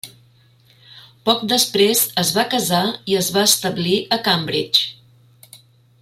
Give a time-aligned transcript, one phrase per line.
[1.29, 2.81] Poc després es va casar
[3.13, 5.55] i es va establir a Cambridge.